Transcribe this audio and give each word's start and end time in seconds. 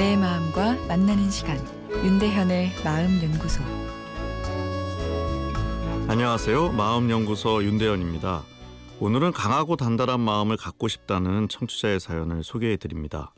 만나는 0.00 1.30
시간 1.30 1.58
윤대현의 1.92 2.72
마음 2.82 3.22
연구소 3.22 3.62
안녕하세요. 6.08 6.72
마음 6.72 7.10
연구소 7.10 7.62
윤대현입니다. 7.62 8.42
오늘은 8.98 9.32
강하고 9.32 9.76
단단한 9.76 10.18
마음을 10.20 10.56
갖고 10.56 10.88
싶다는 10.88 11.50
청취자의 11.50 12.00
사연을 12.00 12.42
소개해 12.44 12.78
드립니다. 12.78 13.34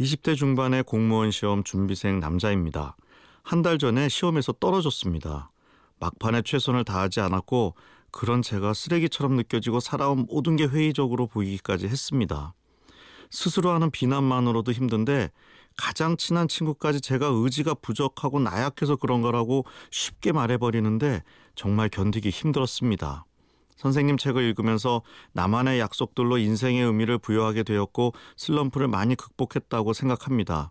20대 0.00 0.34
중반의 0.34 0.84
공무원 0.84 1.30
시험 1.30 1.62
준비생 1.62 2.20
남자입니다. 2.20 2.96
한 3.42 3.60
달 3.62 3.76
전에 3.76 4.08
시험에서 4.08 4.52
떨어졌습니다. 4.52 5.50
막판에 6.00 6.40
최선을 6.40 6.84
다하지 6.86 7.20
않았고 7.20 7.74
그런 8.10 8.40
제가 8.40 8.72
쓰레기처럼 8.72 9.36
느껴지고 9.36 9.80
살아온 9.80 10.24
모든 10.26 10.56
게 10.56 10.64
회의적으로 10.64 11.26
보이기까지 11.26 11.86
했습니다. 11.86 12.54
스스로 13.30 13.70
하는 13.72 13.90
비난만으로도 13.90 14.72
힘든데 14.72 15.30
가장 15.76 16.16
친한 16.16 16.48
친구까지 16.48 17.00
제가 17.00 17.28
의지가 17.30 17.74
부족하고 17.74 18.40
나약해서 18.40 18.96
그런 18.96 19.22
거라고 19.22 19.64
쉽게 19.90 20.32
말해버리는데 20.32 21.22
정말 21.54 21.88
견디기 21.88 22.30
힘들었습니다. 22.30 23.24
선생님 23.76 24.16
책을 24.16 24.42
읽으면서 24.44 25.02
나만의 25.32 25.80
약속들로 25.80 26.38
인생의 26.38 26.84
의미를 26.84 27.18
부여하게 27.18 27.64
되었고 27.64 28.12
슬럼프를 28.36 28.86
많이 28.86 29.16
극복했다고 29.16 29.92
생각합니다. 29.92 30.70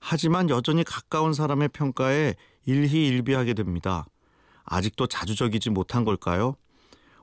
하지만 0.00 0.50
여전히 0.50 0.84
가까운 0.84 1.32
사람의 1.32 1.68
평가에 1.68 2.34
일희일비하게 2.66 3.54
됩니다. 3.54 4.04
아직도 4.64 5.06
자주적이지 5.06 5.70
못한 5.70 6.04
걸까요? 6.04 6.56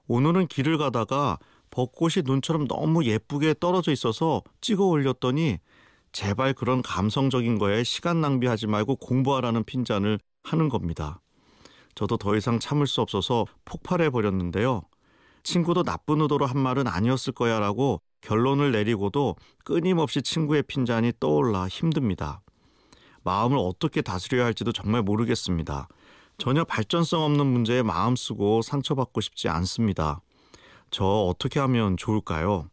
오늘은 0.08 0.48
길을 0.48 0.77
가다가 0.77 1.38
벚꽃이 1.71 2.24
눈처럼 2.26 2.68
너무 2.68 3.05
예쁘게 3.05 3.55
떨어져 3.60 3.91
있어서 3.91 4.41
찍어 4.62 4.86
올렸더니 4.86 5.60
제발 6.12 6.54
그런 6.54 6.82
감성적인 6.82 7.57
거에 7.60 7.84
시간 7.84 8.21
낭비하지 8.21 8.68
말고 8.68 8.98
공부하라는 8.98 9.63
핀잔을 9.63 10.20
하는 10.43 10.70
겁니다. 10.70 11.21
저도 11.96 12.18
더 12.18 12.35
이상 12.35 12.60
참을 12.60 12.88
수 12.88 13.02
없어서 13.02 13.46
폭발해 13.65 14.10
버렸는데요. 14.10 14.84
친구도 15.43 15.84
나쁜 15.84 16.21
의도로 16.21 16.46
한 16.46 16.60
말은 16.60 16.87
아니었을 16.87 17.34
거야 17.34 17.60
라고 17.60 18.02
결론을 18.21 18.71
내리고도 18.71 19.35
끊임없이 19.63 20.21
친구의 20.21 20.63
핀잔이 20.63 21.13
떠올라 21.20 21.68
힘듭니다. 21.68 22.41
마음을 23.24 23.57
어떻게 23.57 24.02
다스려야 24.02 24.46
할지도 24.46 24.71
정말 24.71 25.02
모르겠습니다. 25.02 25.87
전혀 26.37 26.63
발전성 26.63 27.21
없는 27.24 27.46
문제에 27.46 27.84
마음 27.84 28.15
쓰고 28.15 28.62
상처받고 28.62 29.21
싶지 29.21 29.49
않습니다. 29.49 30.21
저 30.90 31.05
어떻게 31.05 31.60
하면 31.60 31.98
좋을까요? 31.98 32.70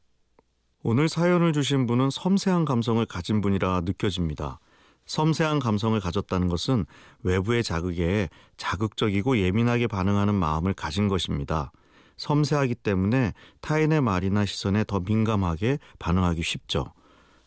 오늘 0.88 1.08
사연을 1.08 1.52
주신 1.52 1.88
분은 1.88 2.10
섬세한 2.10 2.64
감성을 2.64 3.04
가진 3.06 3.40
분이라 3.40 3.80
느껴집니다. 3.86 4.60
섬세한 5.06 5.58
감성을 5.58 5.98
가졌다는 5.98 6.46
것은 6.46 6.86
외부의 7.24 7.64
자극에 7.64 8.28
자극적이고 8.56 9.38
예민하게 9.38 9.88
반응하는 9.88 10.36
마음을 10.36 10.74
가진 10.74 11.08
것입니다. 11.08 11.72
섬세하기 12.18 12.76
때문에 12.76 13.34
타인의 13.62 14.00
말이나 14.00 14.46
시선에 14.46 14.84
더 14.84 15.00
민감하게 15.00 15.80
반응하기 15.98 16.44
쉽죠. 16.44 16.92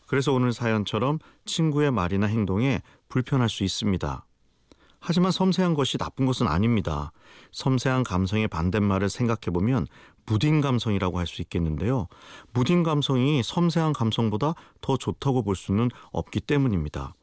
그래서 0.06 0.34
오늘 0.34 0.52
사연처럼 0.52 1.18
친구의 1.46 1.92
말이나 1.92 2.26
행동에 2.26 2.82
불편할 3.08 3.48
수 3.48 3.64
있습니다. 3.64 4.22
하지만 5.00 5.32
섬세한 5.32 5.74
것이 5.74 5.98
나쁜 5.98 6.26
것은 6.26 6.46
아닙니다. 6.46 7.12
섬세한 7.52 8.04
감성의 8.04 8.48
반대말을 8.48 9.08
생각해 9.08 9.50
보면 9.52 9.86
무딘 10.26 10.60
감성이라고 10.60 11.18
할 11.18 11.26
수 11.26 11.42
있겠는데요. 11.42 12.06
무딘 12.52 12.82
감성이 12.82 13.42
섬세한 13.42 13.92
감성보다 13.94 14.54
더 14.80 14.96
좋다고 14.96 15.42
볼 15.42 15.56
수는 15.56 15.90
없기 16.12 16.40
때문입니다. 16.40 17.14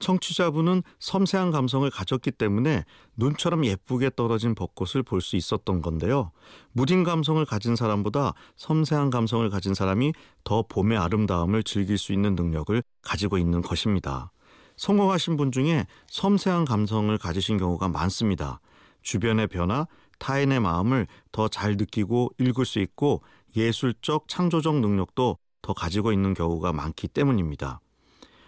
청취자분은 0.00 0.82
섬세한 0.98 1.50
감성을 1.50 1.88
가졌기 1.90 2.30
때문에 2.30 2.84
눈처럼 3.16 3.66
예쁘게 3.66 4.10
떨어진 4.16 4.54
벚꽃을 4.54 5.02
볼 5.02 5.20
수 5.20 5.36
있었던 5.36 5.82
건데요. 5.82 6.32
무딘 6.72 7.04
감성을 7.04 7.44
가진 7.44 7.76
사람보다 7.76 8.32
섬세한 8.56 9.10
감성을 9.10 9.48
가진 9.50 9.74
사람이 9.74 10.14
더 10.42 10.64
봄의 10.66 10.96
아름다움을 10.96 11.62
즐길 11.64 11.98
수 11.98 12.14
있는 12.14 12.34
능력을 12.34 12.82
가지고 13.02 13.36
있는 13.36 13.60
것입니다. 13.60 14.32
성공하신 14.80 15.36
분 15.36 15.52
중에 15.52 15.86
섬세한 16.08 16.64
감성을 16.64 17.16
가지신 17.18 17.58
경우가 17.58 17.88
많습니다. 17.88 18.60
주변의 19.02 19.48
변화, 19.48 19.86
타인의 20.18 20.60
마음을 20.60 21.06
더 21.32 21.48
잘 21.48 21.76
느끼고 21.76 22.30
읽을 22.38 22.64
수 22.64 22.78
있고 22.78 23.22
예술적 23.54 24.26
창조적 24.26 24.76
능력도 24.76 25.36
더 25.60 25.72
가지고 25.74 26.12
있는 26.12 26.32
경우가 26.32 26.72
많기 26.72 27.08
때문입니다. 27.08 27.82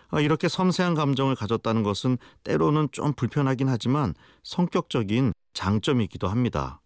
아, 0.08 0.20
이렇게 0.20 0.48
섬세한 0.48 0.94
감정을 0.94 1.34
가졌다는 1.34 1.82
것은 1.82 2.16
때로는 2.44 2.88
좀 2.92 3.12
불편하긴 3.12 3.68
하지만 3.68 4.14
성격적인 4.42 5.34
장점이기도 5.52 6.28
합니다. 6.28 6.80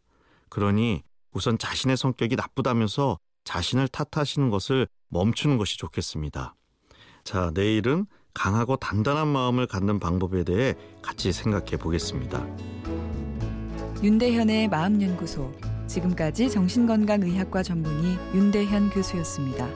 그러니 0.49 1.05
우선 1.31 1.57
자신의 1.57 1.97
성격이 1.97 2.35
나쁘다면서 2.35 3.17
자신을 3.45 3.87
탓하시는 3.87 4.51
것을 4.51 4.89
멈추는 5.11 5.57
것이 5.57 5.79
좋겠습니다. 5.79 6.57
자, 7.23 7.53
내일은 7.55 8.07
강하고 8.37 8.77
단단한 8.77 9.29
마음을 9.29 9.67
갖는 9.67 9.99
방법에 9.99 10.45
대해 10.45 10.75
같이 11.01 11.33
생각해 11.33 11.79
보겠습니다. 11.79 12.47
윤대현의 14.03 14.69
마음연구소 14.69 15.53
지금까지 15.87 16.51
정신건강의학과 16.51 17.63
전문의 17.63 18.19
윤대현 18.35 18.91
교수였습니다. 18.91 19.67